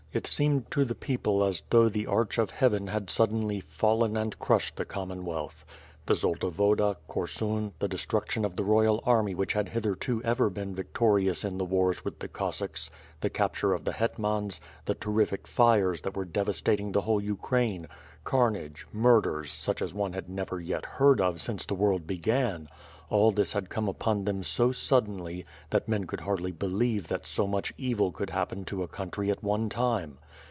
It 0.13 0.27
seemed 0.27 0.69
to 0.71 0.83
the 0.83 0.93
people 0.93 1.41
as 1.41 1.63
though 1.69 1.87
the 1.87 2.05
arch 2.05 2.37
of 2.37 2.49
heaven 2.49 2.87
had 2.87 3.09
suddenly 3.09 3.61
fallen 3.61 4.17
and 4.17 4.37
crushed 4.37 4.75
the 4.75 4.83
Com 4.83 5.07
monwealth. 5.09 5.63
The 6.05 6.15
Zolta 6.15 6.49
Woda, 6.51 6.97
Korsun, 7.07 7.71
the 7.79 7.87
destruction 7.87 8.43
of 8.43 8.57
the 8.57 8.65
royal 8.65 9.01
army 9.05 9.33
which 9.33 9.53
had 9.53 9.69
hitherto 9.69 10.21
ever 10.25 10.49
been 10.49 10.75
victorious 10.75 11.45
in 11.45 11.57
the 11.57 11.63
wars 11.63 12.03
with 12.03 12.19
the 12.19 12.27
C^^ossacks, 12.27 12.89
the 13.21 13.29
capture 13.29 13.71
of 13.71 13.85
the 13.85 13.93
hetmans, 13.93 14.59
the 14.83 14.95
ter 14.95 15.11
rific 15.11 15.47
fires 15.47 16.01
that 16.01 16.17
were 16.17 16.25
devastating 16.25 16.91
the 16.91 17.01
whole 17.03 17.23
Ukraine, 17.23 17.87
carnage, 18.25 18.85
murders, 18.91 19.49
such 19.53 19.81
as 19.81 19.93
one 19.93 20.11
had 20.11 20.27
never 20.27 20.59
yet 20.59 20.83
heard 20.83 21.21
of 21.21 21.39
since 21.39 21.65
the 21.65 21.73
world 21.75 22.05
began; 22.05 22.67
all 23.09 23.31
this 23.33 23.51
had 23.51 23.69
come 23.69 23.89
upon 23.89 24.23
them 24.23 24.41
so 24.41 24.71
suddenly, 24.71 25.45
that 25.71 25.85
men 25.85 26.05
could 26.05 26.21
hardly 26.21 26.53
believe 26.53 27.09
that 27.09 27.27
so 27.27 27.45
much 27.45 27.73
evil 27.77 28.09
could 28.09 28.29
happen 28.29 28.63
to 28.63 28.83
a 28.83 28.87
country 28.87 29.29
at 29.29 29.43
one 29.43 29.67
time. 29.67 30.17